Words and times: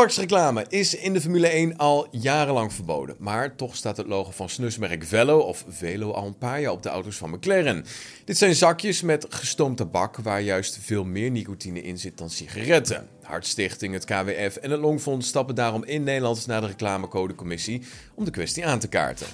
Tabaksreclame 0.00 0.64
is 0.68 0.94
in 0.94 1.12
de 1.12 1.20
Formule 1.20 1.46
1 1.46 1.76
al 1.76 2.08
jarenlang 2.10 2.72
verboden. 2.72 3.16
Maar 3.18 3.56
toch 3.56 3.76
staat 3.76 3.96
het 3.96 4.06
logo 4.06 4.30
van 4.30 4.48
snusmerk 4.48 5.04
Velo 5.04 5.38
of 5.38 5.64
Velo 5.68 6.10
al 6.10 6.26
een 6.26 6.38
paar 6.38 6.60
jaar 6.60 6.72
op 6.72 6.82
de 6.82 6.88
auto's 6.88 7.16
van 7.16 7.30
McLaren. 7.30 7.84
Dit 8.24 8.38
zijn 8.38 8.54
zakjes 8.54 9.02
met 9.02 9.26
gestoomd 9.28 9.76
tabak 9.76 10.16
waar 10.16 10.40
juist 10.40 10.78
veel 10.82 11.04
meer 11.04 11.30
nicotine 11.30 11.82
in 11.82 11.98
zit 11.98 12.18
dan 12.18 12.30
sigaretten. 12.30 13.08
Hartstichting, 13.22 13.92
het 13.92 14.04
KWF 14.04 14.56
en 14.56 14.70
het 14.70 14.80
Longfonds 14.80 15.28
stappen 15.28 15.54
daarom 15.54 15.84
in 15.84 16.02
Nederland 16.02 16.46
naar 16.46 16.60
de 16.60 16.66
reclamecodecommissie 16.66 17.82
om 18.14 18.24
de 18.24 18.30
kwestie 18.30 18.66
aan 18.66 18.78
te 18.78 18.88
kaarten. 18.88 19.26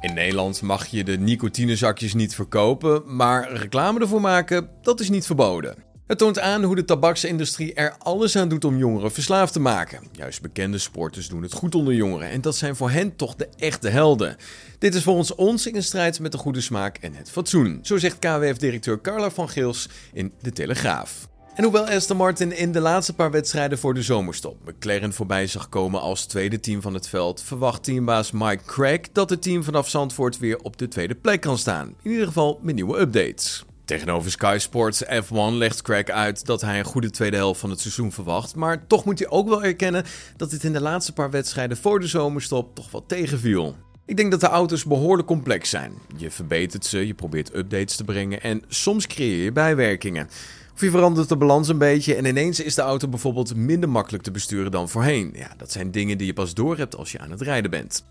In 0.00 0.14
Nederland 0.14 0.62
mag 0.62 0.86
je 0.86 1.04
de 1.04 1.18
nicotinezakjes 1.18 2.14
niet 2.14 2.34
verkopen, 2.34 3.16
maar 3.16 3.52
reclame 3.52 4.00
ervoor 4.00 4.20
maken, 4.20 4.70
dat 4.82 5.00
is 5.00 5.10
niet 5.10 5.26
verboden. 5.26 5.85
Het 6.06 6.18
toont 6.18 6.38
aan 6.38 6.62
hoe 6.62 6.74
de 6.74 6.84
tabaksindustrie 6.84 7.74
er 7.74 7.94
alles 7.98 8.36
aan 8.36 8.48
doet 8.48 8.64
om 8.64 8.76
jongeren 8.76 9.12
verslaafd 9.12 9.52
te 9.52 9.60
maken. 9.60 10.00
Juist 10.12 10.42
bekende 10.42 10.78
sporters 10.78 11.28
doen 11.28 11.42
het 11.42 11.52
goed 11.52 11.74
onder 11.74 11.94
jongeren 11.94 12.28
en 12.28 12.40
dat 12.40 12.56
zijn 12.56 12.76
voor 12.76 12.90
hen 12.90 13.16
toch 13.16 13.34
de 13.34 13.48
echte 13.56 13.88
helden. 13.88 14.36
Dit 14.78 14.94
is 14.94 15.02
volgens 15.02 15.34
ons 15.34 15.66
in 15.66 15.82
strijd 15.82 16.20
met 16.20 16.32
de 16.32 16.38
goede 16.38 16.60
smaak 16.60 16.96
en 16.96 17.14
het 17.14 17.30
fatsoen, 17.30 17.78
zo 17.82 17.96
zegt 17.96 18.18
KWF-directeur 18.18 19.00
Carla 19.00 19.30
van 19.30 19.48
Geels 19.48 19.88
in 20.12 20.32
De 20.40 20.52
Telegraaf. 20.52 21.28
En 21.54 21.62
hoewel 21.62 21.86
Aston 21.86 22.16
Martin 22.16 22.56
in 22.56 22.72
de 22.72 22.80
laatste 22.80 23.14
paar 23.14 23.30
wedstrijden 23.30 23.78
voor 23.78 23.94
de 23.94 24.02
zomerstop 24.02 24.56
McLaren 24.64 25.12
voorbij 25.12 25.46
zag 25.46 25.68
komen 25.68 26.00
als 26.00 26.26
tweede 26.26 26.60
team 26.60 26.82
van 26.82 26.94
het 26.94 27.08
veld, 27.08 27.42
verwacht 27.42 27.84
teambaas 27.84 28.30
Mike 28.30 28.64
Craig 28.66 29.00
dat 29.12 29.30
het 29.30 29.42
team 29.42 29.64
vanaf 29.64 29.88
Zandvoort 29.88 30.38
weer 30.38 30.58
op 30.58 30.76
de 30.76 30.88
tweede 30.88 31.14
plek 31.14 31.40
kan 31.40 31.58
staan. 31.58 31.94
In 32.02 32.10
ieder 32.10 32.26
geval 32.26 32.60
met 32.62 32.74
nieuwe 32.74 32.98
updates. 32.98 33.64
Tegenover 33.86 34.30
Sky 34.30 34.56
Sports 34.58 35.04
F1 35.04 35.52
legt 35.52 35.82
Craig 35.82 36.06
uit 36.08 36.46
dat 36.46 36.60
hij 36.60 36.78
een 36.78 36.84
goede 36.84 37.10
tweede 37.10 37.36
helft 37.36 37.60
van 37.60 37.70
het 37.70 37.80
seizoen 37.80 38.12
verwacht. 38.12 38.54
Maar 38.54 38.86
toch 38.86 39.04
moet 39.04 39.18
hij 39.18 39.28
ook 39.28 39.48
wel 39.48 39.64
erkennen 39.64 40.04
dat 40.36 40.50
dit 40.50 40.64
in 40.64 40.72
de 40.72 40.80
laatste 40.80 41.12
paar 41.12 41.30
wedstrijden 41.30 41.76
voor 41.76 42.00
de 42.00 42.06
zomerstop 42.06 42.74
toch 42.74 42.90
wat 42.90 43.04
tegenviel. 43.06 43.76
Ik 44.06 44.16
denk 44.16 44.30
dat 44.30 44.40
de 44.40 44.46
auto's 44.46 44.84
behoorlijk 44.84 45.28
complex 45.28 45.70
zijn. 45.70 45.92
Je 46.16 46.30
verbetert 46.30 46.84
ze, 46.84 47.06
je 47.06 47.14
probeert 47.14 47.54
updates 47.54 47.96
te 47.96 48.04
brengen 48.04 48.42
en 48.42 48.62
soms 48.68 49.06
creëer 49.06 49.44
je 49.44 49.52
bijwerkingen. 49.52 50.28
Of 50.74 50.80
je 50.80 50.90
verandert 50.90 51.28
de 51.28 51.36
balans 51.36 51.68
een 51.68 51.78
beetje 51.78 52.14
en 52.14 52.24
ineens 52.24 52.60
is 52.60 52.74
de 52.74 52.82
auto 52.82 53.08
bijvoorbeeld 53.08 53.56
minder 53.56 53.88
makkelijk 53.88 54.24
te 54.24 54.30
besturen 54.30 54.70
dan 54.70 54.88
voorheen. 54.88 55.32
Ja, 55.34 55.50
dat 55.56 55.72
zijn 55.72 55.90
dingen 55.90 56.18
die 56.18 56.26
je 56.26 56.32
pas 56.32 56.54
doorhebt 56.54 56.96
als 56.96 57.12
je 57.12 57.18
aan 57.18 57.30
het 57.30 57.40
rijden 57.40 57.70
bent. 57.70 58.04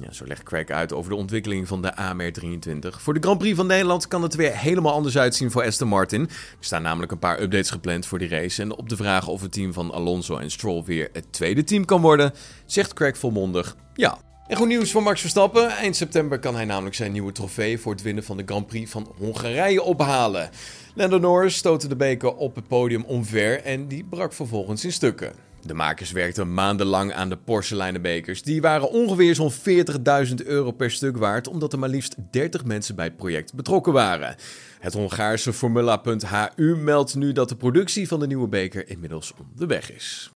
Ja, 0.00 0.12
zo 0.12 0.24
legt 0.26 0.42
Craig 0.42 0.68
uit 0.68 0.92
over 0.92 1.10
de 1.10 1.16
ontwikkeling 1.16 1.68
van 1.68 1.82
de 1.82 1.92
AMR23. 1.92 2.88
Voor 2.88 3.14
de 3.14 3.20
Grand 3.20 3.38
Prix 3.38 3.56
van 3.56 3.66
Nederland 3.66 4.08
kan 4.08 4.22
het 4.22 4.34
weer 4.34 4.58
helemaal 4.58 4.92
anders 4.92 5.18
uitzien 5.18 5.50
voor 5.50 5.64
Aston 5.64 5.88
Martin. 5.88 6.20
Er 6.20 6.28
staan 6.60 6.82
namelijk 6.82 7.12
een 7.12 7.18
paar 7.18 7.40
updates 7.40 7.70
gepland 7.70 8.06
voor 8.06 8.18
die 8.18 8.28
race. 8.28 8.62
En 8.62 8.76
op 8.76 8.88
de 8.88 8.96
vraag 8.96 9.28
of 9.28 9.42
het 9.42 9.52
team 9.52 9.72
van 9.72 9.92
Alonso 9.92 10.36
en 10.36 10.50
Stroll 10.50 10.82
weer 10.84 11.08
het 11.12 11.32
tweede 11.32 11.64
team 11.64 11.84
kan 11.84 12.00
worden, 12.00 12.32
zegt 12.66 12.92
Craig 12.92 13.18
volmondig 13.18 13.76
ja. 13.94 14.18
En 14.46 14.56
goed 14.56 14.68
nieuws 14.68 14.90
voor 14.90 15.02
Max 15.02 15.20
Verstappen. 15.20 15.68
Eind 15.68 15.96
september 15.96 16.38
kan 16.38 16.54
hij 16.54 16.64
namelijk 16.64 16.94
zijn 16.94 17.12
nieuwe 17.12 17.32
trofee 17.32 17.78
voor 17.78 17.92
het 17.92 18.02
winnen 18.02 18.24
van 18.24 18.36
de 18.36 18.42
Grand 18.46 18.66
Prix 18.66 18.90
van 18.90 19.12
Hongarije 19.18 19.82
ophalen. 19.82 20.50
Lando 20.94 21.18
Norris 21.18 21.56
stootte 21.56 21.88
de 21.88 21.96
beker 21.96 22.34
op 22.34 22.54
het 22.54 22.68
podium 22.68 23.04
omver 23.04 23.62
en 23.62 23.88
die 23.88 24.04
brak 24.04 24.32
vervolgens 24.32 24.84
in 24.84 24.92
stukken. 24.92 25.32
De 25.66 25.74
makers 25.74 26.12
werkten 26.12 26.54
maandenlang 26.54 27.12
aan 27.12 27.28
de 27.28 27.36
porseleinen 27.36 28.02
bekers. 28.02 28.42
Die 28.42 28.60
waren 28.60 28.90
ongeveer 28.90 29.34
zo'n 29.34 29.52
40.000 29.52 30.34
euro 30.44 30.70
per 30.70 30.90
stuk 30.90 31.16
waard, 31.16 31.48
omdat 31.48 31.72
er 31.72 31.78
maar 31.78 31.88
liefst 31.88 32.14
30 32.30 32.64
mensen 32.64 32.94
bij 32.94 33.04
het 33.04 33.16
project 33.16 33.54
betrokken 33.54 33.92
waren. 33.92 34.36
Het 34.78 34.92
Hongaarse 34.92 35.52
Formula.hu 35.52 36.76
meldt 36.76 37.14
nu 37.14 37.32
dat 37.32 37.48
de 37.48 37.56
productie 37.56 38.08
van 38.08 38.20
de 38.20 38.26
nieuwe 38.26 38.48
beker 38.48 38.88
inmiddels 38.88 39.32
onderweg 39.38 39.92
is. 39.92 40.33